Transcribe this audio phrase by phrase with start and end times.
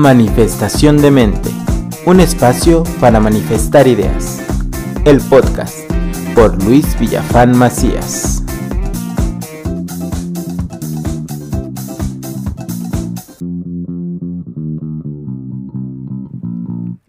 [0.00, 1.50] Manifestación de Mente,
[2.06, 4.40] un espacio para manifestar ideas.
[5.04, 5.76] El podcast
[6.34, 8.42] por Luis Villafán Macías.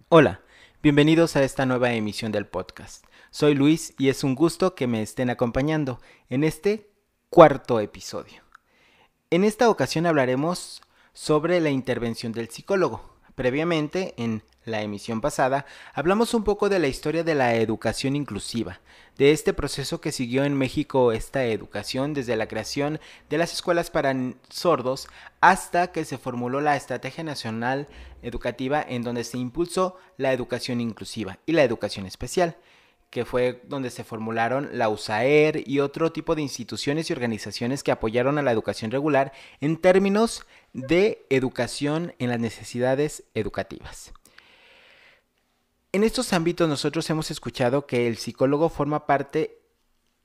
[0.10, 0.42] Hola,
[0.84, 3.06] bienvenidos a esta nueva emisión del podcast.
[3.30, 6.92] Soy Luis y es un gusto que me estén acompañando en este
[7.30, 8.44] cuarto episodio.
[9.30, 10.82] En esta ocasión hablaremos
[11.14, 13.18] sobre la intervención del psicólogo.
[13.36, 18.80] Previamente, en la emisión pasada, hablamos un poco de la historia de la educación inclusiva,
[19.18, 23.90] de este proceso que siguió en México esta educación desde la creación de las escuelas
[23.90, 24.16] para
[24.50, 25.08] sordos
[25.40, 27.88] hasta que se formuló la Estrategia Nacional
[28.22, 32.58] Educativa en donde se impulsó la educación inclusiva y la educación especial
[33.12, 37.92] que fue donde se formularon la USAER y otro tipo de instituciones y organizaciones que
[37.92, 44.14] apoyaron a la educación regular en términos de educación en las necesidades educativas.
[45.92, 49.60] En estos ámbitos nosotros hemos escuchado que el psicólogo forma parte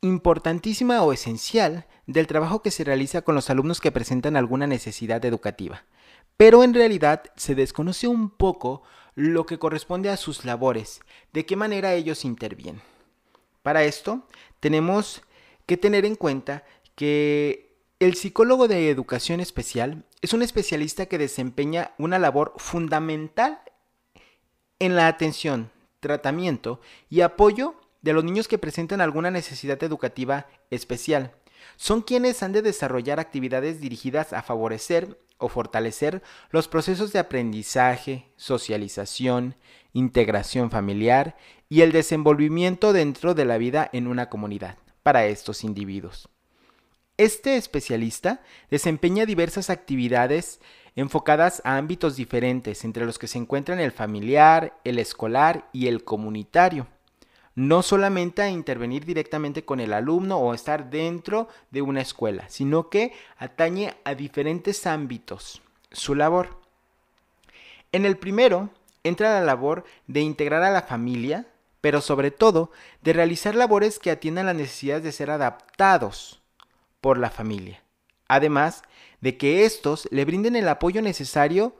[0.00, 5.24] importantísima o esencial del trabajo que se realiza con los alumnos que presentan alguna necesidad
[5.24, 5.84] educativa.
[6.36, 8.84] Pero en realidad se desconoce un poco
[9.16, 11.00] lo que corresponde a sus labores,
[11.32, 12.82] de qué manera ellos intervienen.
[13.62, 14.22] Para esto,
[14.60, 15.22] tenemos
[15.64, 16.64] que tener en cuenta
[16.94, 23.60] que el psicólogo de educación especial es un especialista que desempeña una labor fundamental
[24.78, 31.34] en la atención, tratamiento y apoyo de los niños que presentan alguna necesidad educativa especial.
[31.76, 38.26] Son quienes han de desarrollar actividades dirigidas a favorecer o fortalecer los procesos de aprendizaje,
[38.36, 39.56] socialización,
[39.92, 41.36] integración familiar
[41.68, 46.28] y el desenvolvimiento dentro de la vida en una comunidad para estos individuos.
[47.16, 50.60] Este especialista desempeña diversas actividades
[50.96, 56.04] enfocadas a ámbitos diferentes, entre los que se encuentran el familiar, el escolar y el
[56.04, 56.86] comunitario
[57.56, 62.90] no solamente a intervenir directamente con el alumno o estar dentro de una escuela, sino
[62.90, 66.60] que atañe a diferentes ámbitos su labor.
[67.92, 68.68] En el primero
[69.04, 71.46] entra la labor de integrar a la familia,
[71.80, 76.42] pero sobre todo de realizar labores que atiendan las necesidades de ser adaptados
[77.00, 77.82] por la familia.
[78.28, 78.82] Además
[79.22, 81.74] de que estos le brinden el apoyo necesario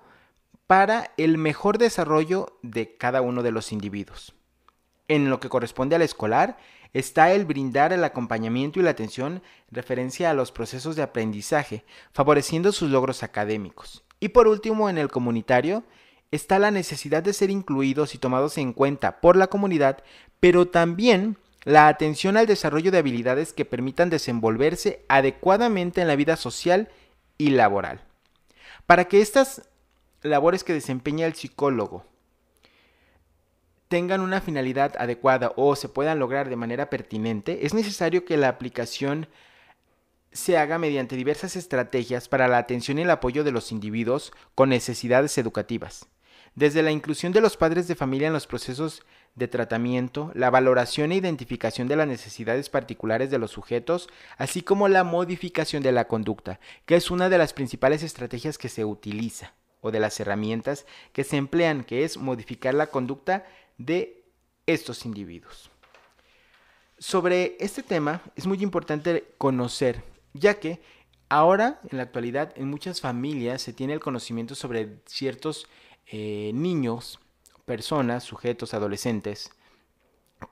[0.67, 4.33] para el mejor desarrollo de cada uno de los individuos.
[5.09, 6.59] En lo que corresponde al escolar,
[6.93, 12.73] está el brindar el acompañamiento y la atención referencia a los procesos de aprendizaje, favoreciendo
[12.73, 14.03] sus logros académicos.
[14.19, 15.85] Y por último, en el comunitario,
[16.31, 20.03] está la necesidad de ser incluidos y tomados en cuenta por la comunidad,
[20.41, 26.37] pero también la atención al desarrollo de habilidades que permitan desenvolverse adecuadamente en la vida
[26.37, 26.89] social
[27.39, 28.01] y laboral.
[28.87, 29.69] Para que estas
[30.23, 32.05] labores que desempeña el psicólogo
[33.89, 38.49] tengan una finalidad adecuada o se puedan lograr de manera pertinente, es necesario que la
[38.49, 39.29] aplicación
[40.33, 44.69] se haga mediante diversas estrategias para la atención y el apoyo de los individuos con
[44.69, 46.09] necesidades educativas.
[46.55, 49.03] Desde la inclusión de los padres de familia en los procesos
[49.35, 54.09] de tratamiento, la valoración e identificación de las necesidades particulares de los sujetos,
[54.39, 58.71] así como la modificación de la conducta, que es una de las principales estrategias que
[58.71, 63.45] se utiliza o de las herramientas que se emplean, que es modificar la conducta
[63.79, 64.25] de
[64.67, 65.71] estos individuos.
[66.99, 70.81] Sobre este tema es muy importante conocer, ya que
[71.29, 75.67] ahora, en la actualidad, en muchas familias se tiene el conocimiento sobre ciertos
[76.07, 77.21] eh, niños,
[77.65, 79.51] personas, sujetos, adolescentes,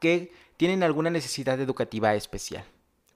[0.00, 2.64] que tienen alguna necesidad educativa especial.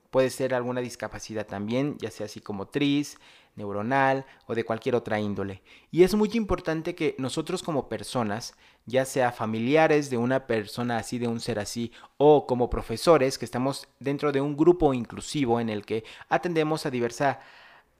[0.09, 3.17] Puede ser alguna discapacidad también, ya sea psicomotriz,
[3.55, 5.61] neuronal o de cualquier otra índole.
[5.91, 8.55] Y es muy importante que nosotros como personas,
[8.85, 13.45] ya sea familiares de una persona así, de un ser así, o como profesores que
[13.45, 17.39] estamos dentro de un grupo inclusivo en el que atendemos a diversa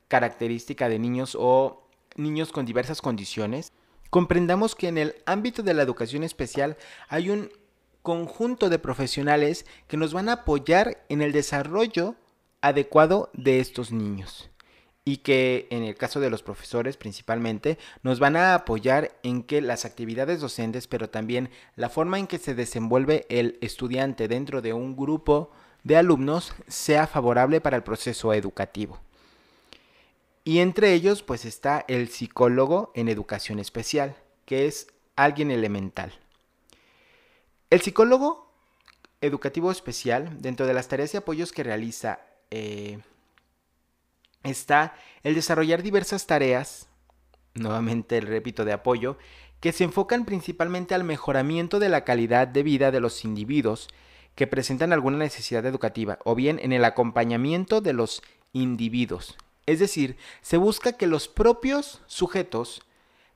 [0.08, 1.84] característica de niños o
[2.16, 3.72] niños con diversas condiciones,
[4.10, 6.78] comprendamos que en el ámbito de la educación especial
[7.08, 7.52] hay un
[8.02, 12.16] conjunto de profesionales que nos van a apoyar en el desarrollo
[12.62, 14.50] adecuado de estos niños
[15.06, 19.62] y que en el caso de los profesores principalmente nos van a apoyar en que
[19.62, 24.74] las actividades docentes pero también la forma en que se desenvuelve el estudiante dentro de
[24.74, 25.52] un grupo
[25.84, 29.00] de alumnos sea favorable para el proceso educativo.
[30.44, 36.14] Y entre ellos pues está el psicólogo en educación especial, que es alguien elemental.
[37.70, 38.52] El psicólogo
[39.22, 42.20] educativo especial, dentro de las tareas y apoyos que realiza,
[42.52, 43.00] eh,
[44.44, 46.90] está el desarrollar diversas tareas
[47.54, 49.18] nuevamente repito, de apoyo,
[49.60, 53.88] que se enfocan principalmente al mejoramiento de la calidad de vida de los individuos
[54.36, 58.22] que presentan alguna necesidad educativa, o bien en el acompañamiento de los
[58.54, 59.36] individuos.
[59.66, 62.82] Es decir, se busca que los propios sujetos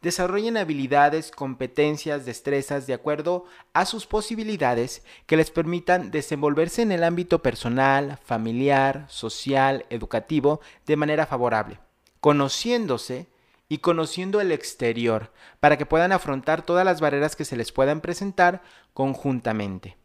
[0.04, 7.06] desarrollen habilidades, competencias, destrezas de acuerdo a sus posibilidades que les permitan desenvolverse en el
[7.06, 11.80] ámbito personal, familiar, social, educativo de manera favorable,
[12.20, 13.28] conociéndose
[13.70, 18.02] y conociendo el exterior para que puedan afrontar todas las barreras que se les puedan
[18.02, 18.62] presentar
[18.94, 19.96] conjuntamente.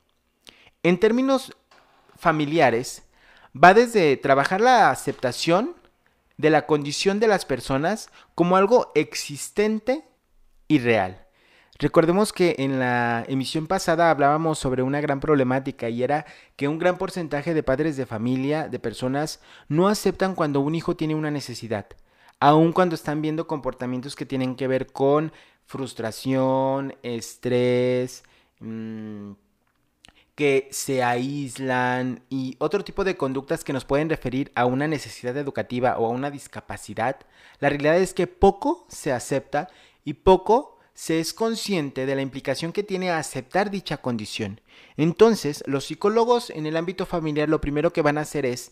[0.84, 1.56] En términos
[2.16, 3.02] familiares,
[3.52, 5.74] va desde trabajar la aceptación
[6.38, 10.04] de la condición de las personas como algo existente
[10.68, 11.26] y real.
[11.80, 16.26] Recordemos que en la emisión pasada hablábamos sobre una gran problemática y era
[16.56, 20.96] que un gran porcentaje de padres de familia, de personas, no aceptan cuando un hijo
[20.96, 21.86] tiene una necesidad,
[22.40, 25.32] aun cuando están viendo comportamientos que tienen que ver con
[25.66, 28.24] frustración, estrés,
[28.58, 29.32] mmm,
[30.38, 35.36] que se aíslan y otro tipo de conductas que nos pueden referir a una necesidad
[35.36, 37.16] educativa o a una discapacidad,
[37.58, 39.68] la realidad es que poco se acepta
[40.04, 44.60] y poco se es consciente de la implicación que tiene aceptar dicha condición.
[44.96, 48.70] Entonces, los psicólogos en el ámbito familiar lo primero que van a hacer es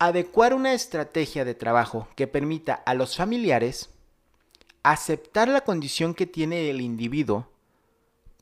[0.00, 3.90] adecuar una estrategia de trabajo que permita a los familiares
[4.82, 7.52] aceptar la condición que tiene el individuo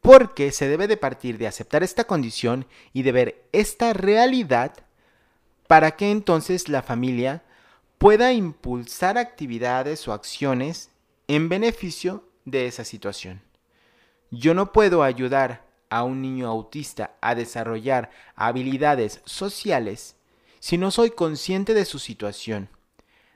[0.00, 4.72] porque se debe de partir de aceptar esta condición y de ver esta realidad
[5.66, 7.42] para que entonces la familia
[7.98, 10.90] pueda impulsar actividades o acciones
[11.28, 13.42] en beneficio de esa situación.
[14.30, 20.16] Yo no puedo ayudar a un niño autista a desarrollar habilidades sociales
[20.60, 22.68] si no soy consciente de su situación,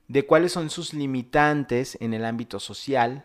[0.08, 3.24] de cuáles son sus limitantes en el ámbito social,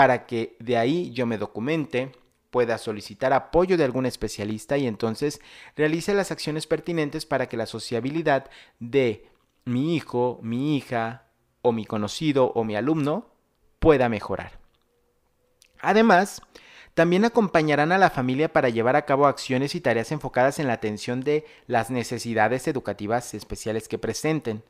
[0.00, 2.12] para que de ahí yo me documente,
[2.48, 5.42] pueda solicitar apoyo de algún especialista y entonces
[5.76, 8.48] realice las acciones pertinentes para que la sociabilidad
[8.78, 9.28] de
[9.66, 11.26] mi hijo, mi hija
[11.60, 13.26] o mi conocido o mi alumno
[13.78, 14.58] pueda mejorar.
[15.82, 16.40] Además,
[16.94, 20.72] también acompañarán a la familia para llevar a cabo acciones y tareas enfocadas en la
[20.72, 24.62] atención de las necesidades educativas especiales que presenten,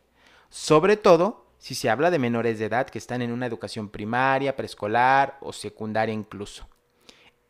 [0.48, 4.56] sobre todo si se habla de menores de edad que están en una educación primaria,
[4.56, 6.66] preescolar o secundaria incluso.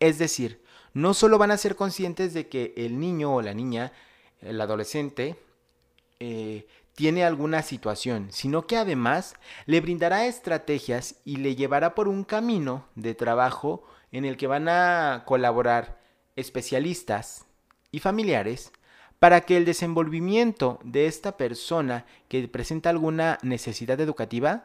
[0.00, 0.62] Es decir,
[0.92, 3.92] no solo van a ser conscientes de que el niño o la niña,
[4.40, 5.36] el adolescente,
[6.18, 9.36] eh, tiene alguna situación, sino que además
[9.66, 14.68] le brindará estrategias y le llevará por un camino de trabajo en el que van
[14.68, 16.00] a colaborar
[16.34, 17.46] especialistas
[17.92, 18.72] y familiares
[19.20, 24.64] para que el desenvolvimiento de esta persona que presenta alguna necesidad educativa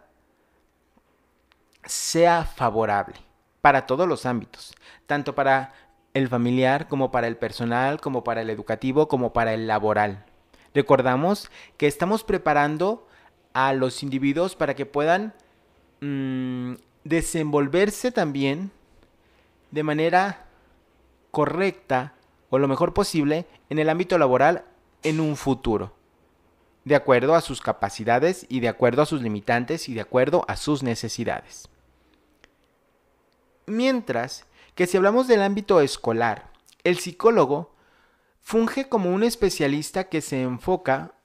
[1.83, 3.17] sea favorable
[3.61, 4.73] para todos los ámbitos,
[5.05, 5.73] tanto para
[6.13, 10.25] el familiar como para el personal, como para el educativo, como para el laboral.
[10.73, 13.07] Recordamos que estamos preparando
[13.53, 15.33] a los individuos para que puedan
[15.99, 18.71] mm, desenvolverse también
[19.71, 20.45] de manera
[21.31, 22.13] correcta
[22.50, 24.65] o lo mejor posible en el ámbito laboral
[25.03, 25.96] en un futuro,
[26.84, 30.55] de acuerdo a sus capacidades y de acuerdo a sus limitantes y de acuerdo a
[30.55, 31.69] sus necesidades.
[33.65, 36.51] Mientras que si hablamos del ámbito escolar,
[36.84, 37.74] el psicólogo
[38.41, 41.15] funge como un especialista que se enfoca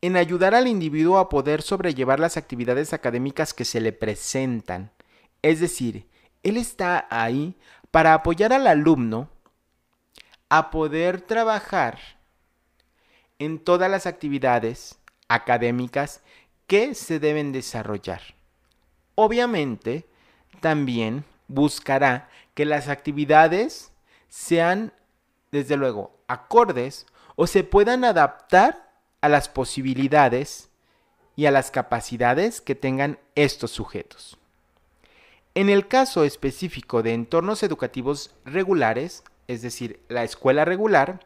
[0.00, 4.92] en ayudar al individuo a poder sobrellevar las actividades académicas que se le presentan.
[5.42, 6.08] Es decir,
[6.42, 7.56] él está ahí
[7.90, 9.30] para apoyar al alumno
[10.48, 11.98] a poder trabajar
[13.38, 14.98] en todas las actividades
[15.28, 16.22] académicas
[16.66, 18.22] que se deben desarrollar.
[19.14, 20.06] Obviamente,
[20.60, 23.92] también buscará que las actividades
[24.28, 24.92] sean,
[25.52, 30.70] desde luego, acordes o se puedan adaptar a las posibilidades
[31.36, 34.38] y a las capacidades que tengan estos sujetos.
[35.54, 41.20] En el caso específico de entornos educativos regulares, es decir, la escuela regular,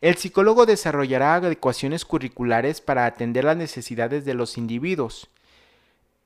[0.00, 5.28] el psicólogo desarrollará adecuaciones curriculares para atender las necesidades de los individuos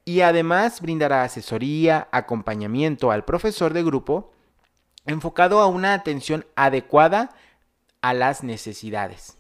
[0.05, 4.33] y además brindará asesoría, acompañamiento al profesor de grupo
[5.05, 7.35] enfocado a una atención adecuada
[8.01, 9.37] a las necesidades.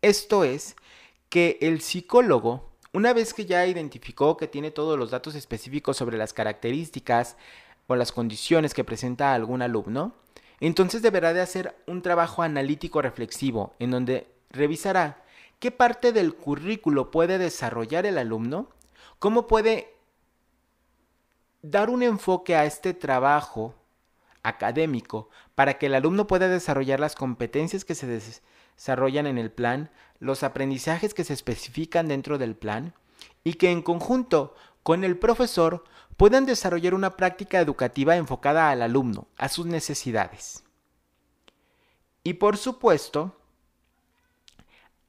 [0.00, 0.74] Esto es
[1.28, 6.16] que el psicólogo, una vez que ya identificó que tiene todos los datos específicos sobre
[6.16, 7.36] las características
[7.86, 10.14] o las condiciones que presenta algún alumno,
[10.60, 15.22] entonces deberá de hacer un trabajo analítico reflexivo en donde revisará
[15.58, 18.68] qué parte del currículo puede desarrollar el alumno,
[19.18, 19.94] cómo puede
[21.62, 23.74] dar un enfoque a este trabajo
[24.42, 28.06] académico para que el alumno pueda desarrollar las competencias que se
[28.76, 32.94] desarrollan en el plan, los aprendizajes que se especifican dentro del plan
[33.42, 35.84] y que en conjunto con el profesor
[36.16, 40.64] puedan desarrollar una práctica educativa enfocada al alumno, a sus necesidades.
[42.22, 43.36] Y por supuesto,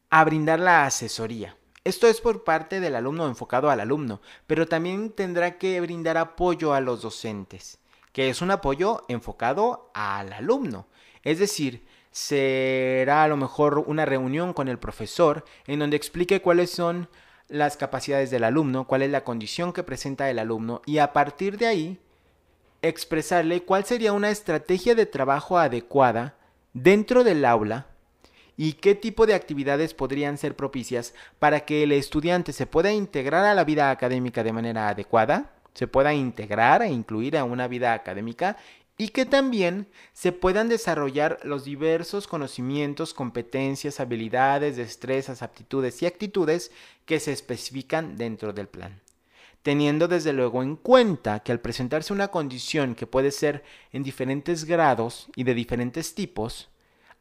[0.10, 1.58] a brindar la asesoría.
[1.84, 6.74] Esto es por parte del alumno enfocado al alumno, pero también tendrá que brindar apoyo
[6.74, 7.80] a los docentes,
[8.12, 10.88] que es un apoyo enfocado al alumno.
[11.24, 16.72] Es decir, será a lo mejor una reunión con el profesor en donde explique cuáles
[16.72, 17.10] son
[17.50, 21.58] las capacidades del alumno, cuál es la condición que presenta el alumno y a partir
[21.58, 22.00] de ahí
[22.82, 26.36] expresarle cuál sería una estrategia de trabajo adecuada
[26.74, 27.88] dentro del aula
[28.56, 33.46] y qué tipo de actividades podrían ser propicias para que el estudiante se pueda integrar
[33.46, 37.94] a la vida académica de manera adecuada, se pueda integrar e incluir a una vida
[37.94, 38.58] académica
[38.98, 46.72] y que también se puedan desarrollar los diversos conocimientos, competencias, habilidades, destrezas, aptitudes y actitudes
[47.06, 49.00] que se especifican dentro del plan.
[49.62, 54.66] Teniendo desde luego en cuenta que al presentarse una condición que puede ser en diferentes
[54.66, 56.70] grados y de diferentes tipos,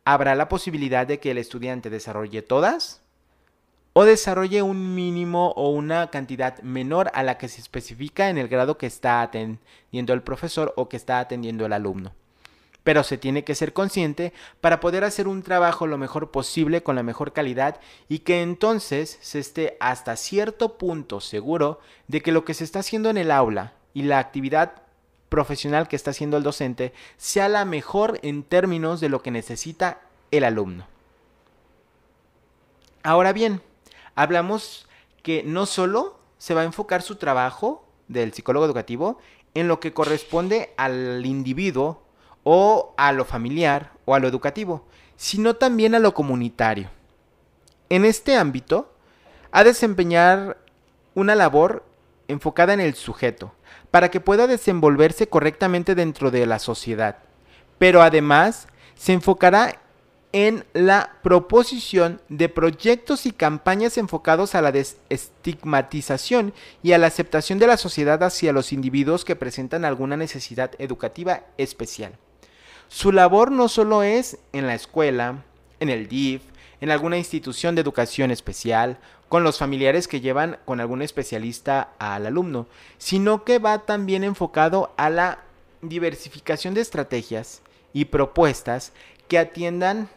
[0.04, 3.02] habrá la posibilidad de que el estudiante desarrolle todas
[3.98, 8.46] o desarrolle un mínimo o una cantidad menor a la que se especifica en el
[8.46, 12.12] grado que está atendiendo el profesor o que está atendiendo el alumno.
[12.84, 16.94] Pero se tiene que ser consciente para poder hacer un trabajo lo mejor posible con
[16.94, 22.44] la mejor calidad y que entonces se esté hasta cierto punto seguro de que lo
[22.44, 24.82] que se está haciendo en el aula y la actividad
[25.30, 30.00] profesional que está haciendo el docente sea la mejor en términos de lo que necesita
[30.30, 30.86] el alumno.
[33.02, 33.62] Ahora bien,
[34.16, 34.88] hablamos
[35.22, 39.18] que no solo se va a enfocar su trabajo del psicólogo educativo
[39.54, 42.02] en lo que corresponde al individuo
[42.42, 44.84] o a lo familiar o a lo educativo,
[45.16, 46.90] sino también a lo comunitario.
[47.88, 48.92] En este ámbito,
[49.52, 50.58] ha de desempeñar
[51.14, 51.84] una labor
[52.28, 53.54] enfocada en el sujeto,
[53.90, 57.18] para que pueda desenvolverse correctamente dentro de la sociedad,
[57.78, 59.80] pero además se enfocará
[60.38, 66.52] en la proposición de proyectos y campañas enfocados a la desestigmatización
[66.82, 71.44] y a la aceptación de la sociedad hacia los individuos que presentan alguna necesidad educativa
[71.56, 72.18] especial.
[72.88, 75.42] Su labor no solo es en la escuela,
[75.80, 76.42] en el DIF,
[76.82, 78.98] en alguna institución de educación especial,
[79.30, 82.66] con los familiares que llevan con algún especialista al alumno,
[82.98, 85.38] sino que va también enfocado a la
[85.80, 87.62] diversificación de estrategias
[87.94, 88.92] y propuestas
[89.28, 90.10] que atiendan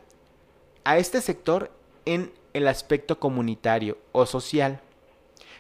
[0.83, 1.71] a este sector
[2.05, 4.81] en el aspecto comunitario o social,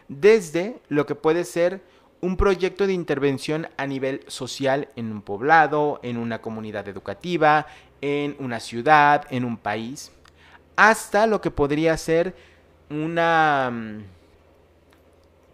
[0.07, 1.81] desde lo que puede ser
[2.21, 7.67] un proyecto de intervención a nivel social en un poblado, en una comunidad educativa,
[8.01, 10.11] en una ciudad, en un país,
[10.75, 12.35] hasta lo que podría ser
[12.89, 14.03] una mm,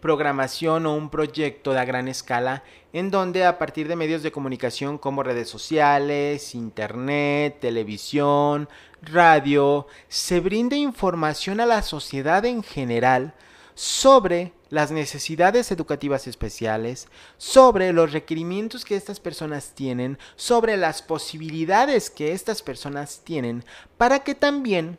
[0.00, 4.98] programación o un proyecto de gran escala en donde a partir de medios de comunicación
[4.98, 8.68] como redes sociales, internet, televisión,
[9.06, 13.34] radio, se brinde información a la sociedad en general
[13.74, 22.10] sobre las necesidades educativas especiales, sobre los requerimientos que estas personas tienen, sobre las posibilidades
[22.10, 23.64] que estas personas tienen,
[23.96, 24.98] para que también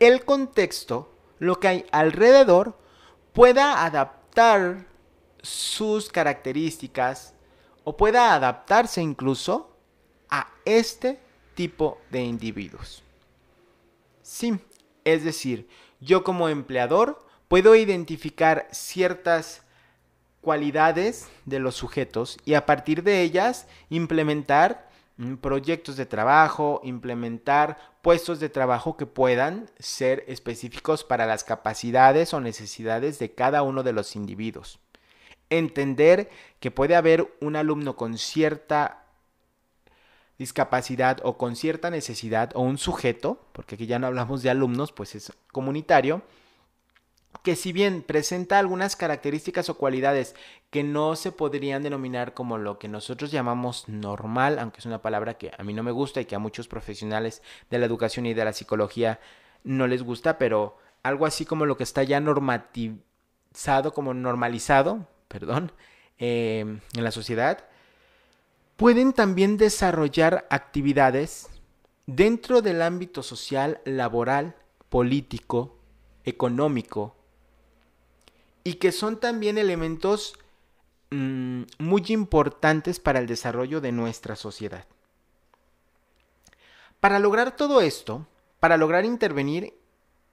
[0.00, 2.76] el contexto, lo que hay alrededor,
[3.32, 4.86] pueda adaptar
[5.42, 7.34] sus características
[7.84, 9.76] o pueda adaptarse incluso
[10.30, 11.20] a este
[11.54, 13.02] tipo de individuos.
[14.22, 14.58] Sí,
[15.04, 15.68] es decir,
[16.00, 19.62] yo como empleador puedo identificar ciertas
[20.40, 27.78] cualidades de los sujetos y a partir de ellas implementar mm, proyectos de trabajo, implementar
[28.02, 33.82] puestos de trabajo que puedan ser específicos para las capacidades o necesidades de cada uno
[33.82, 34.78] de los individuos.
[35.48, 36.30] Entender
[36.60, 39.03] que puede haber un alumno con cierta
[40.44, 44.92] discapacidad o con cierta necesidad o un sujeto, porque aquí ya no hablamos de alumnos,
[44.92, 46.20] pues es comunitario,
[47.42, 50.34] que si bien presenta algunas características o cualidades
[50.68, 55.38] que no se podrían denominar como lo que nosotros llamamos normal, aunque es una palabra
[55.38, 58.34] que a mí no me gusta y que a muchos profesionales de la educación y
[58.34, 59.20] de la psicología
[59.62, 65.72] no les gusta, pero algo así como lo que está ya normatizado, como normalizado, perdón,
[66.18, 67.64] em, en la sociedad,
[68.76, 71.48] pueden también desarrollar actividades
[72.06, 74.56] dentro del ámbito social, laboral,
[74.88, 75.76] político,
[76.24, 77.16] económico,
[78.64, 80.34] y que son también elementos
[81.10, 84.86] mm, muy importantes para el desarrollo de nuestra sociedad.
[87.00, 88.26] Para lograr todo esto,
[88.60, 89.74] para lograr intervenir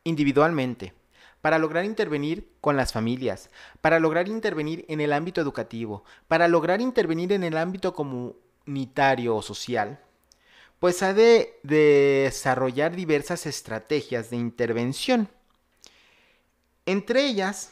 [0.06, 0.94] individualmente,
[1.42, 3.50] para lograr intervenir con las familias,
[3.82, 9.42] para lograr intervenir en el ámbito educativo, para lograr intervenir en el ámbito comunitario o
[9.42, 10.00] social,
[10.80, 15.30] pues ha de desarrollar diversas estrategias de intervención.
[16.86, 17.72] Entre ellas,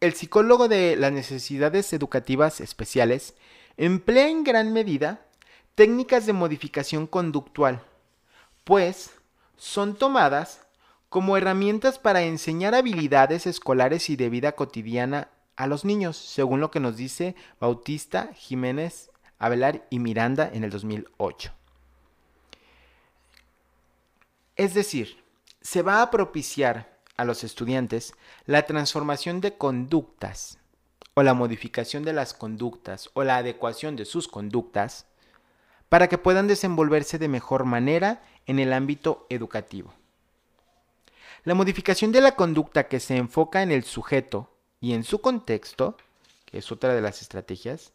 [0.00, 3.34] el psicólogo de las necesidades educativas especiales
[3.76, 5.24] emplea en gran medida
[5.74, 7.82] técnicas de modificación conductual,
[8.64, 9.10] pues
[9.56, 10.67] son tomadas
[11.08, 16.70] como herramientas para enseñar habilidades escolares y de vida cotidiana a los niños, según lo
[16.70, 21.52] que nos dice Bautista, Jiménez, Avelar y Miranda en el 2008.
[24.56, 25.22] Es decir,
[25.60, 28.14] se va a propiciar a los estudiantes
[28.46, 30.58] la transformación de conductas
[31.14, 35.06] o la modificación de las conductas o la adecuación de sus conductas
[35.88, 39.97] para que puedan desenvolverse de mejor manera en el ámbito educativo.
[41.44, 45.96] La modificación de la conducta que se enfoca en el sujeto y en su contexto,
[46.44, 47.92] que es otra de las estrategias,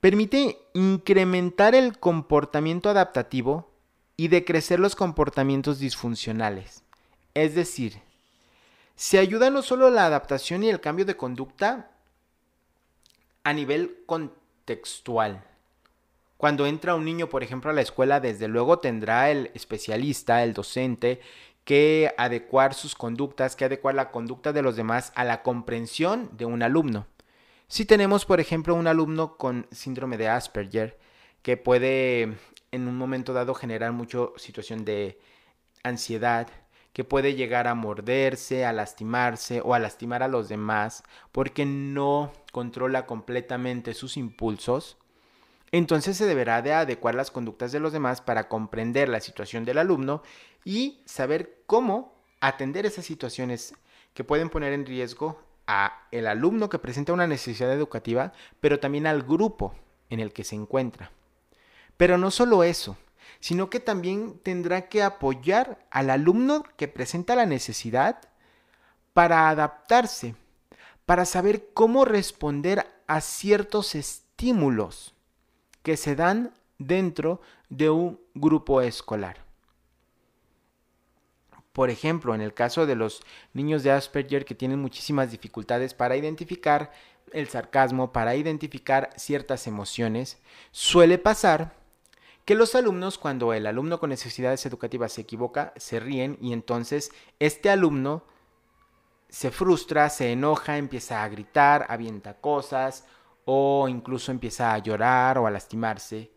[0.00, 3.70] permite incrementar el comportamiento adaptativo
[4.16, 6.82] y decrecer los comportamientos disfuncionales.
[7.34, 8.00] Es decir,
[8.96, 11.90] se ayuda no solo la adaptación y el cambio de conducta
[13.42, 15.44] a nivel contextual.
[16.36, 20.52] Cuando entra un niño, por ejemplo, a la escuela, desde luego tendrá el especialista, el
[20.52, 21.20] docente,
[21.64, 26.44] que adecuar sus conductas, que adecuar la conducta de los demás a la comprensión de
[26.44, 27.06] un alumno.
[27.68, 30.98] Si tenemos, por ejemplo, un alumno con síndrome de Asperger,
[31.42, 32.36] que puede
[32.70, 35.18] en un momento dado generar mucha situación de
[35.82, 36.48] ansiedad,
[36.92, 42.32] que puede llegar a morderse, a lastimarse o a lastimar a los demás porque no
[42.52, 44.96] controla completamente sus impulsos,
[45.72, 49.78] entonces se deberá de adecuar las conductas de los demás para comprender la situación del
[49.78, 50.22] alumno
[50.64, 53.74] y saber cómo atender esas situaciones
[54.12, 59.06] que pueden poner en riesgo a el alumno que presenta una necesidad educativa, pero también
[59.06, 59.74] al grupo
[60.10, 61.10] en el que se encuentra.
[61.96, 62.96] Pero no solo eso,
[63.40, 68.20] sino que también tendrá que apoyar al alumno que presenta la necesidad
[69.12, 70.34] para adaptarse,
[71.06, 75.13] para saber cómo responder a ciertos estímulos
[75.84, 79.44] que se dan dentro de un grupo escolar.
[81.72, 86.16] Por ejemplo, en el caso de los niños de Asperger que tienen muchísimas dificultades para
[86.16, 86.90] identificar
[87.32, 90.38] el sarcasmo, para identificar ciertas emociones,
[90.70, 91.74] suele pasar
[92.46, 97.10] que los alumnos, cuando el alumno con necesidades educativas se equivoca, se ríen y entonces
[97.40, 98.24] este alumno
[99.28, 103.04] se frustra, se enoja, empieza a gritar, avienta cosas
[103.44, 106.30] o incluso empieza a llorar o a lastimarse.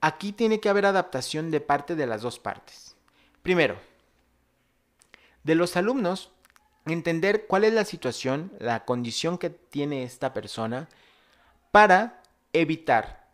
[0.00, 2.96] Aquí tiene que haber adaptación de parte de las dos partes.
[3.42, 3.76] Primero,
[5.44, 6.32] de los alumnos,
[6.86, 10.88] entender cuál es la situación, la condición que tiene esta persona
[11.70, 13.28] para evitar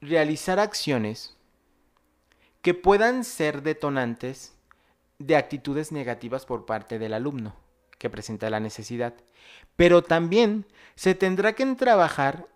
[0.00, 1.36] realizar acciones
[2.62, 4.54] que puedan ser detonantes
[5.18, 7.54] de actitudes negativas por parte del alumno
[8.00, 9.12] que presenta la necesidad.
[9.76, 10.64] Pero también
[10.96, 12.48] se tendrá que trabajar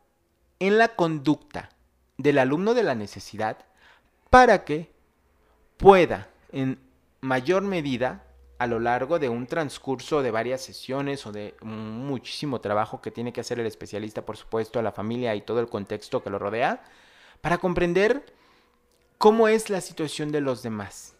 [0.59, 1.68] en la conducta
[2.16, 3.59] del alumno de la necesidad
[4.30, 4.90] para que
[5.76, 6.78] pueda en
[7.20, 8.24] mayor medida
[8.59, 13.33] a lo largo de un transcurso de varias sesiones o de muchísimo trabajo que tiene
[13.33, 16.38] que hacer el especialista, por supuesto, a la familia y todo el contexto que lo
[16.38, 16.83] rodea,
[17.42, 18.24] para comprender
[19.18, 21.13] cómo es la situación de los demás.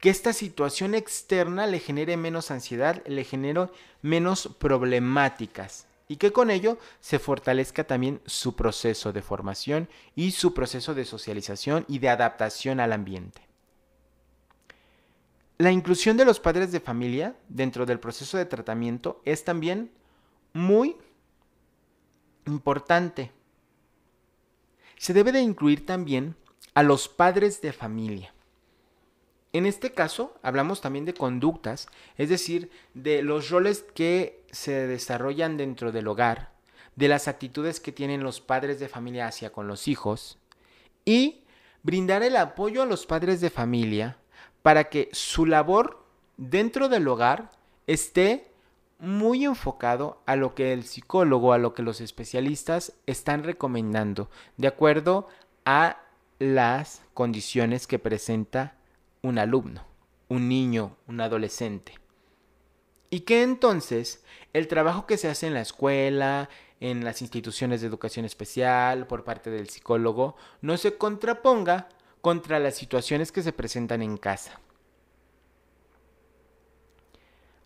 [0.00, 3.68] Que esta situación externa le genere menos ansiedad, le genere
[4.02, 10.54] menos problemáticas y que con ello se fortalezca también su proceso de formación y su
[10.54, 13.40] proceso de socialización y de adaptación al ambiente.
[15.58, 19.90] La inclusión de los padres de familia dentro del proceso de tratamiento es también
[20.52, 20.96] muy
[22.46, 23.32] importante
[24.96, 26.36] se debe de incluir también
[26.74, 28.32] a los padres de familia.
[29.56, 31.88] En este caso hablamos también de conductas,
[32.18, 36.50] es decir, de los roles que se desarrollan dentro del hogar,
[36.94, 40.36] de las actitudes que tienen los padres de familia hacia con los hijos
[41.06, 41.40] y
[41.82, 44.18] brindar el apoyo a los padres de familia
[44.60, 46.04] para que su labor
[46.36, 47.50] dentro del hogar
[47.86, 48.50] esté
[48.98, 54.68] muy enfocado a lo que el psicólogo, a lo que los especialistas están recomendando, de
[54.68, 55.28] acuerdo
[55.64, 56.02] a
[56.38, 58.75] las condiciones que presenta
[59.26, 59.84] un alumno,
[60.28, 61.98] un niño, un adolescente.
[63.10, 66.48] Y que entonces el trabajo que se hace en la escuela,
[66.80, 71.88] en las instituciones de educación especial por parte del psicólogo no se contraponga
[72.20, 74.60] contra las situaciones que se presentan en casa.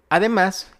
[0.09, 0.73] Además,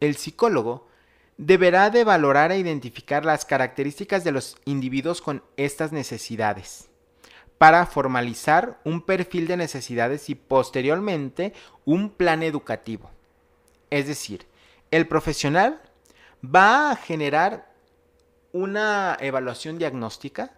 [0.00, 0.88] el psicólogo
[1.36, 6.87] deberá de valorar e identificar las características de los individuos con estas necesidades
[7.58, 11.52] para formalizar un perfil de necesidades y posteriormente
[11.84, 13.10] un plan educativo.
[13.90, 14.46] Es decir,
[14.90, 15.82] el profesional
[16.44, 17.74] va a generar
[18.52, 20.52] una evaluación diagnóstica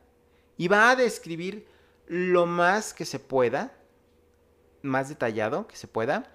[0.57, 1.67] y va a describir
[2.07, 3.73] lo más que se pueda,
[4.83, 6.31] más detallado que se pueda,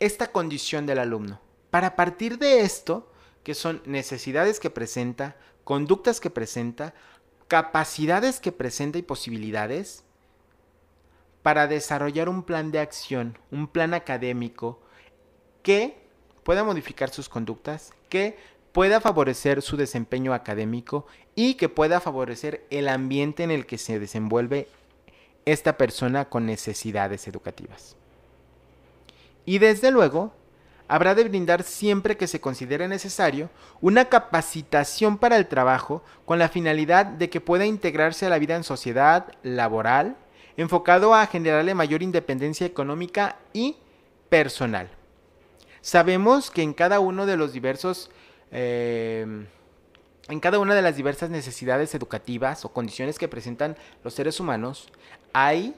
[0.00, 1.40] esta condición del alumno.
[1.70, 3.10] Para partir de esto,
[3.42, 6.94] que son necesidades que presenta, conductas que presenta,
[7.48, 10.04] capacidades que presenta y posibilidades,
[11.42, 14.80] para desarrollar un plan de acción, un plan académico
[15.62, 15.96] que
[16.42, 18.36] pueda modificar sus conductas, que
[18.72, 23.98] pueda favorecer su desempeño académico y que pueda favorecer el ambiente en el que se
[23.98, 24.68] desenvuelve
[25.44, 27.96] esta persona con necesidades educativas.
[29.44, 30.32] Y desde luego,
[30.86, 33.48] habrá de brindar siempre que se considere necesario
[33.80, 38.56] una capacitación para el trabajo con la finalidad de que pueda integrarse a la vida
[38.56, 40.16] en sociedad laboral,
[40.56, 43.76] enfocado a generarle mayor independencia económica y
[44.28, 44.90] personal.
[45.80, 48.10] Sabemos que en cada uno de los diversos
[48.52, 49.46] eh,
[50.30, 54.88] en cada una de las diversas necesidades educativas o condiciones que presentan los seres humanos,
[55.32, 55.74] hay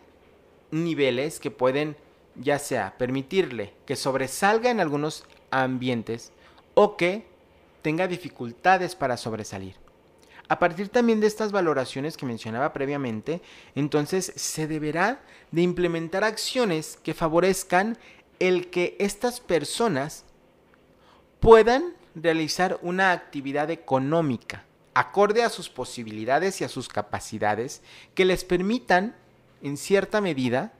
[0.71, 1.97] niveles que pueden
[2.35, 6.33] ya sea permitirle que sobresalga en algunos ambientes
[6.75, 7.27] o que
[7.83, 9.82] tenga dificultades para sobresalir.
[10.53, 13.41] A partir también de estas valoraciones que mencionaba previamente,
[13.75, 17.97] entonces se deberá de implementar acciones que favorezcan
[18.39, 20.27] el que estas personas
[21.41, 27.81] puedan realizar una actividad económica acorde a sus posibilidades y a sus capacidades
[28.15, 29.17] que les permitan,
[29.63, 30.75] en cierta medida,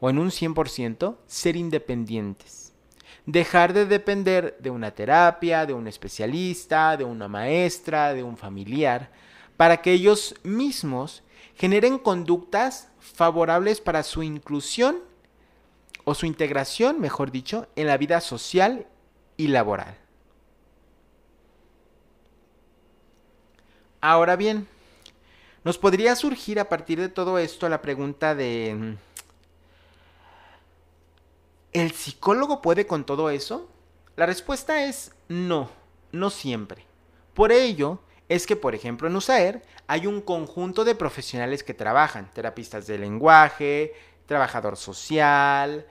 [0.00, 2.65] o en un 100%, ser independientes.
[3.26, 9.10] Dejar de depender de una terapia, de un especialista, de una maestra, de un familiar,
[9.56, 11.22] para que ellos mismos
[11.56, 14.98] generen conductas favorables para su inclusión
[16.04, 18.86] o su integración, mejor dicho, en la vida social
[19.36, 19.96] y laboral.
[24.00, 24.68] Ahora bien,
[25.64, 28.96] nos podría surgir a partir de todo esto la pregunta de,
[31.76, 33.68] ¿el psicólogo puede con todo eso?
[34.16, 35.68] La respuesta es no,
[36.10, 36.86] no siempre.
[37.34, 42.30] Por ello, es que, por ejemplo, en USAER hay un conjunto de profesionales que trabajan,
[42.32, 43.92] terapistas de lenguaje,
[44.24, 45.84] trabajador social,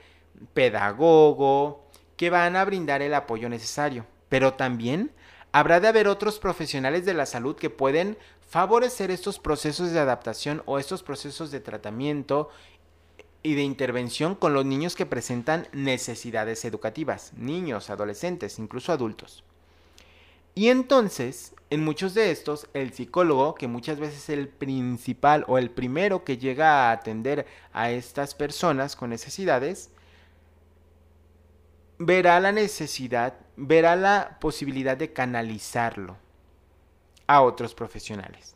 [0.56, 1.86] pedagogo,
[2.18, 4.08] que van a brindar el apoyo necesario.
[4.28, 5.12] Pero también
[5.52, 8.18] habrá de haber otros profesionales de la salud que pueden
[8.50, 12.50] favorecer estos procesos de adaptación o estos procesos de tratamiento
[13.46, 19.44] y de intervención con los niños que presentan necesidades educativas, niños, adolescentes, incluso adultos.
[20.56, 25.60] Y entonces, en muchos de estos, el psicólogo, que muchas veces es el principal o
[25.60, 29.92] el primero que llega a atender a estas personas con necesidades,
[32.00, 36.18] verá la necesidad, verá la posibilidad de canalizarlo
[37.28, 38.55] a otros profesionales.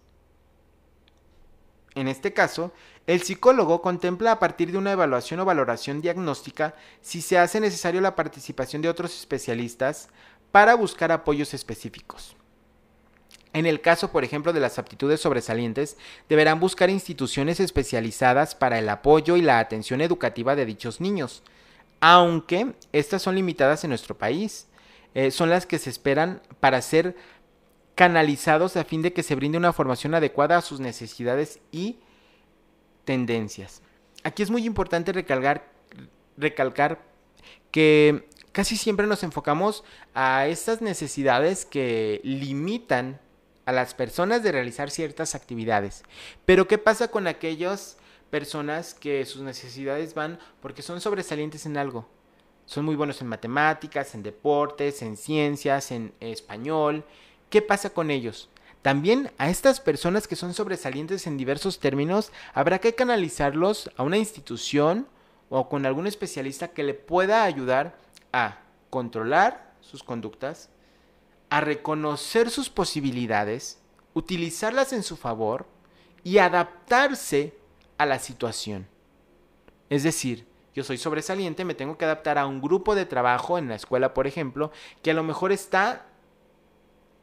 [2.00, 2.72] En este caso,
[3.08, 8.00] el psicólogo contempla a partir de una evaluación o valoración diagnóstica si se hace necesario
[8.00, 10.08] la participación de otros especialistas
[10.54, 12.38] para buscar apoyos específicos.
[13.52, 15.98] En el caso, por ejemplo, de las aptitudes sobresalientes,
[16.30, 21.44] deberán buscar instituciones especializadas para el apoyo y la atención educativa de dichos niños,
[22.00, 24.68] aunque estas son limitadas en nuestro país.
[25.16, 27.16] Eh, son las que se esperan para ser
[28.00, 31.98] canalizados a fin de que se brinde una formación adecuada a sus necesidades y
[33.04, 33.82] tendencias.
[34.24, 35.70] Aquí es muy importante recalcar,
[36.38, 37.02] recalcar
[37.72, 39.84] que casi siempre nos enfocamos
[40.14, 43.20] a estas necesidades que limitan
[43.66, 46.04] a las personas de realizar ciertas actividades.
[46.46, 47.98] Pero ¿qué pasa con aquellos
[48.30, 52.08] personas que sus necesidades van porque son sobresalientes en algo.
[52.66, 57.04] Son muy buenos en matemáticas, en deportes, en ciencias, en español.
[57.50, 58.50] ¿Qué pasa con ellos?
[58.82, 64.18] También a estas personas que son sobresalientes en diversos términos, habrá que canalizarlos a una
[64.18, 65.08] institución
[65.50, 67.98] o con algún especialista que le pueda ayudar
[68.32, 68.60] a
[68.90, 70.70] controlar sus conductas,
[71.50, 73.80] a reconocer sus posibilidades,
[74.14, 75.66] utilizarlas en su favor
[76.24, 77.56] y adaptarse
[77.98, 78.88] a la situación.
[79.90, 83.68] Es decir, yo soy sobresaliente, me tengo que adaptar a un grupo de trabajo en
[83.68, 86.06] la escuela, por ejemplo, que a lo mejor está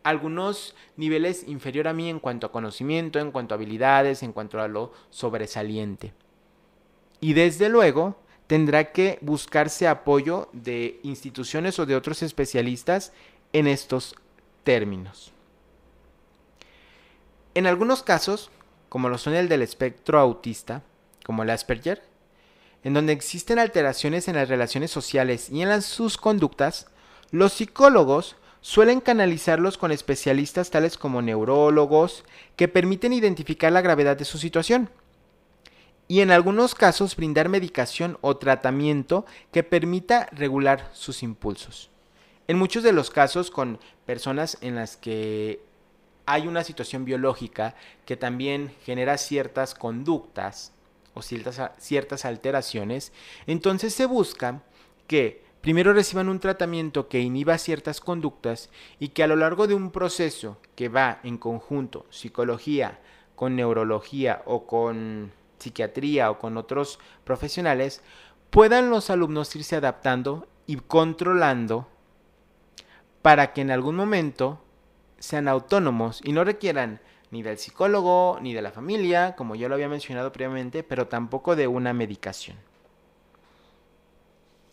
[0.07, 4.61] algunos niveles inferior a mí en cuanto a conocimiento, en cuanto a habilidades, en cuanto
[4.61, 6.14] a lo sobresaliente.
[7.21, 8.16] Y desde luego
[8.47, 13.12] tendrá que buscarse apoyo de instituciones o de otros especialistas
[13.53, 14.14] en estos
[14.62, 15.33] términos.
[17.55, 18.51] En algunos casos,
[18.88, 20.83] como lo son el del espectro autista,
[21.25, 22.05] como el Asperger,
[22.85, 26.87] en donde existen alteraciones en las relaciones sociales y en sus conductas,
[27.33, 32.24] los psicólogos suelen canalizarlos con especialistas tales como neurólogos
[32.57, 34.90] que permiten identificar la gravedad de su situación
[36.09, 41.90] y en algunos casos brindar medicación o tratamiento que permita regular sus impulsos.
[42.48, 45.61] En muchos de los casos con personas en las que
[46.26, 50.72] hay una situación biológica que también genera ciertas conductas
[51.14, 53.12] o ciertas, ciertas alteraciones,
[53.46, 54.61] entonces se busca
[55.07, 59.74] que primero reciban un tratamiento que inhiba ciertas conductas y que a lo largo de
[59.74, 63.00] un proceso que va en conjunto psicología
[63.35, 68.00] con neurología o con psiquiatría o con otros profesionales,
[68.50, 71.88] puedan los alumnos irse adaptando y controlando
[73.20, 74.62] para que en algún momento
[75.18, 77.00] sean autónomos y no requieran
[77.33, 81.57] ni del psicólogo ni de la familia, como yo lo había mencionado previamente, pero tampoco
[81.57, 82.57] de una medicación.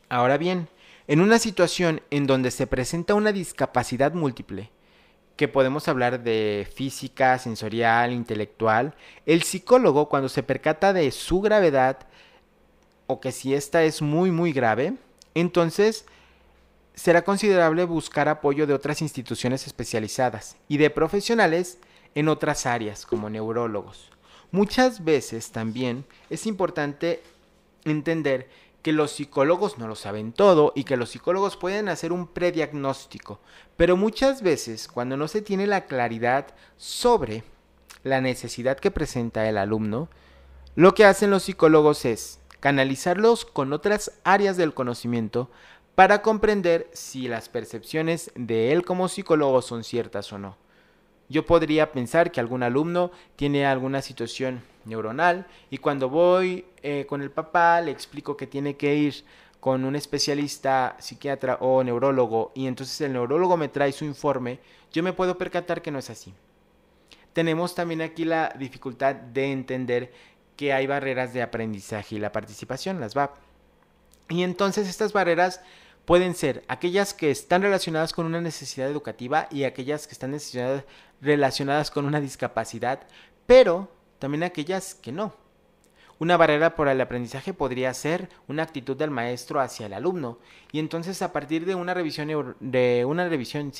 [0.07, 0.67] Ahora bien,
[1.07, 4.71] en una situación en donde se presenta una discapacidad múltiple,
[5.35, 12.07] que podemos hablar de física, sensorial, intelectual, el psicólogo cuando se percata de su gravedad
[13.07, 14.93] o que si esta es muy muy grave,
[15.33, 16.05] entonces
[16.93, 21.79] será considerable buscar apoyo de otras instituciones especializadas y de profesionales
[22.15, 24.11] en otras áreas como neurólogos.
[24.51, 27.23] Muchas veces también es importante
[27.85, 28.47] entender
[28.83, 33.39] que los psicólogos no lo saben todo y que los psicólogos pueden hacer un prediagnóstico,
[33.77, 37.43] pero muchas veces cuando no se tiene la claridad sobre
[38.03, 40.09] la necesidad que presenta el alumno,
[40.75, 45.49] lo que hacen los psicólogos es canalizarlos con otras áreas del conocimiento
[45.95, 50.57] para comprender si las percepciones de él como psicólogo son ciertas o no.
[51.29, 57.21] Yo podría pensar que algún alumno tiene alguna situación neuronal y cuando voy eh, con
[57.21, 59.25] el papá le explico que tiene que ir
[59.59, 64.59] con un especialista psiquiatra o neurólogo y entonces el neurólogo me trae su informe,
[64.91, 66.33] yo me puedo percatar que no es así.
[67.31, 70.11] Tenemos también aquí la dificultad de entender
[70.55, 73.35] que hay barreras de aprendizaje y la participación, las VAP.
[74.29, 75.61] Y entonces estas barreras
[76.05, 80.37] pueden ser aquellas que están relacionadas con una necesidad educativa y aquellas que están
[81.21, 83.07] relacionadas con una discapacidad,
[83.45, 83.89] pero
[84.23, 85.33] también aquellas que no.
[86.17, 90.39] Una barrera por el aprendizaje podría ser una actitud del maestro hacia el alumno
[90.71, 93.73] y entonces a partir de una revisión de una revisión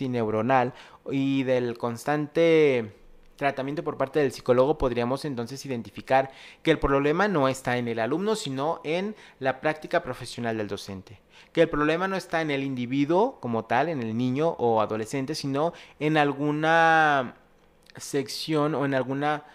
[1.10, 2.92] y del constante
[3.38, 6.30] tratamiento por parte del psicólogo podríamos entonces identificar
[6.62, 11.22] que el problema no está en el alumno, sino en la práctica profesional del docente.
[11.54, 15.36] Que el problema no está en el individuo como tal, en el niño o adolescente,
[15.36, 17.36] sino en alguna
[17.96, 19.46] sección o en alguna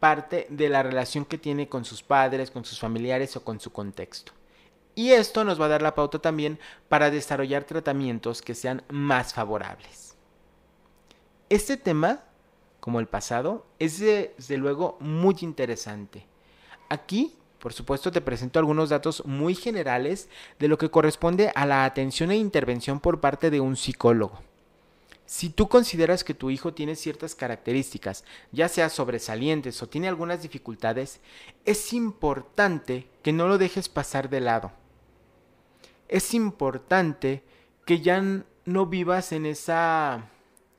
[0.00, 3.72] parte de la relación que tiene con sus padres, con sus familiares o con su
[3.72, 4.32] contexto.
[4.94, 6.58] Y esto nos va a dar la pauta también
[6.88, 10.16] para desarrollar tratamientos que sean más favorables.
[11.48, 12.24] Este tema
[12.88, 16.26] como el pasado, es desde luego muy interesante.
[16.88, 21.84] Aquí, por supuesto, te presento algunos datos muy generales de lo que corresponde a la
[21.84, 24.40] atención e intervención por parte de un psicólogo.
[25.28, 30.40] Si tú consideras que tu hijo tiene ciertas características, ya sea sobresalientes o tiene algunas
[30.40, 31.20] dificultades,
[31.66, 34.72] es importante que no lo dejes pasar de lado.
[36.08, 37.44] Es importante
[37.84, 38.22] que ya
[38.64, 40.30] no vivas en esa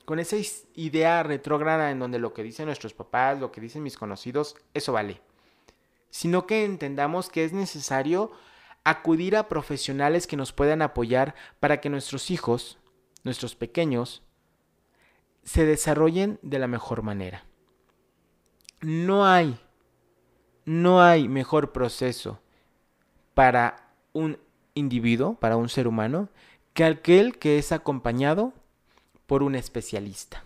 [0.06, 0.38] con esa
[0.74, 4.94] idea retrógrada en donde lo que dicen nuestros papás, lo que dicen mis conocidos, eso
[4.94, 5.22] vale.
[6.10, 8.32] Sino que entendamos que es necesario
[8.84, 12.80] acudir a profesionales que nos puedan apoyar para que nuestros hijos,
[13.24, 14.24] nuestros pequeños,
[15.44, 17.46] se desarrollen de la mejor manera.
[18.82, 19.60] No hay,
[20.66, 22.40] no hay mejor proceso
[23.34, 24.38] para un
[24.74, 26.30] individuo, para un ser humano,
[26.74, 28.54] que aquel que es acompañado
[29.26, 30.44] por un especialista.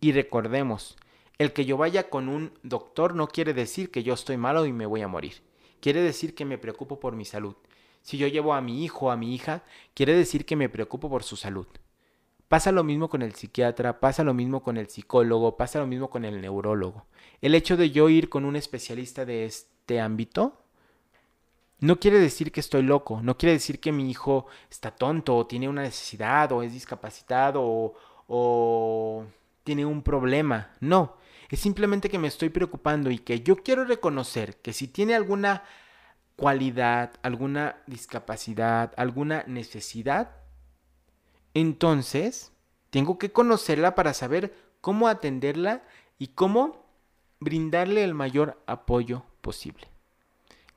[0.00, 0.96] Y recordemos,
[1.38, 4.72] el que yo vaya con un doctor no quiere decir que yo estoy malo y
[4.72, 5.34] me voy a morir.
[5.80, 7.56] Quiere decir que me preocupo por mi salud.
[8.02, 9.62] Si yo llevo a mi hijo o a mi hija,
[9.94, 11.66] quiere decir que me preocupo por su salud.
[12.48, 16.08] Pasa lo mismo con el psiquiatra, pasa lo mismo con el psicólogo, pasa lo mismo
[16.08, 17.04] con el neurólogo.
[17.42, 20.58] El hecho de yo ir con un especialista de este ámbito
[21.80, 25.46] no quiere decir que estoy loco, no quiere decir que mi hijo está tonto o
[25.46, 27.94] tiene una necesidad o es discapacitado o,
[28.26, 29.26] o
[29.62, 30.70] tiene un problema.
[30.80, 31.16] No,
[31.50, 35.64] es simplemente que me estoy preocupando y que yo quiero reconocer que si tiene alguna
[36.34, 40.30] cualidad, alguna discapacidad, alguna necesidad,
[41.54, 42.52] entonces
[42.90, 45.82] tengo que conocerla para saber cómo atenderla
[46.18, 46.84] y cómo
[47.40, 49.88] brindarle el mayor apoyo posible.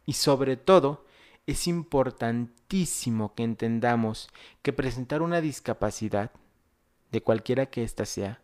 [0.06, 1.06] Y sobre todo,
[1.48, 4.30] es importantísimo que entendamos
[4.62, 6.32] que presentar una discapacidad,
[7.12, 8.42] de cualquiera que ésta sea,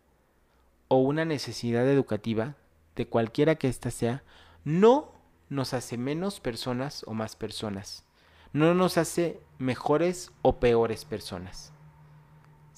[0.88, 2.56] o una necesidad educativa,
[2.96, 4.22] de cualquiera que ésta sea,
[4.64, 5.12] no
[5.48, 8.04] nos hace menos personas o más personas.
[8.52, 11.72] No nos hace mejores o peores personas.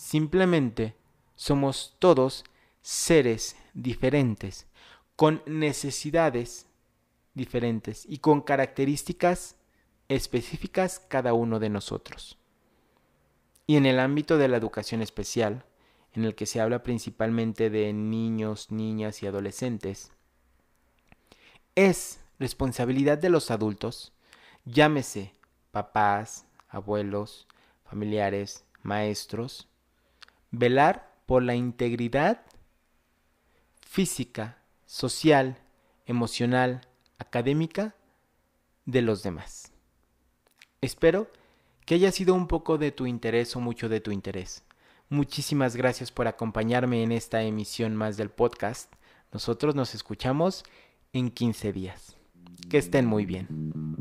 [0.00, 0.96] Simplemente
[1.36, 2.44] somos todos
[2.80, 4.66] seres diferentes,
[5.14, 6.66] con necesidades
[7.34, 9.56] diferentes y con características
[10.08, 12.38] específicas cada uno de nosotros.
[13.66, 15.66] Y en el ámbito de la educación especial,
[16.14, 20.12] en el que se habla principalmente de niños, niñas y adolescentes,
[21.74, 24.14] es responsabilidad de los adultos,
[24.64, 25.34] llámese
[25.72, 27.46] papás, abuelos,
[27.84, 29.69] familiares, maestros,
[30.50, 32.42] velar por la integridad
[33.80, 35.58] física, social,
[36.06, 36.82] emocional,
[37.18, 37.94] académica
[38.84, 39.72] de los demás.
[40.80, 41.30] Espero
[41.84, 44.64] que haya sido un poco de tu interés o mucho de tu interés.
[45.08, 48.92] Muchísimas gracias por acompañarme en esta emisión más del podcast.
[49.32, 50.64] Nosotros nos escuchamos
[51.12, 52.16] en 15 días.
[52.68, 53.98] Que estén muy bien.